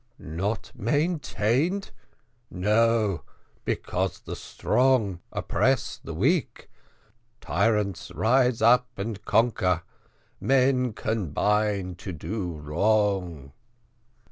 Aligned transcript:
"Not 0.17 0.71
maintained! 0.73 1.91
no, 2.49 3.21
because 3.65 4.21
the 4.21 4.35
strong 4.35 5.19
oppress 5.31 5.99
the 6.03 6.15
weak, 6.15 6.71
tyrants 7.39 8.09
rise 8.15 8.63
up 8.63 8.87
and 8.97 9.23
conquer 9.25 9.83
men 10.39 10.93
combine 10.93 11.93
to 11.97 12.11
do 12.13 12.51
wrong." 12.57 13.53